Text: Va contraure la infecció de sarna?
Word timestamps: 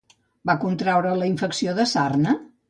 Va 0.49 0.55
contraure 0.63 1.11
la 1.19 1.27
infecció 1.33 1.77
de 1.81 1.87
sarna? 1.93 2.35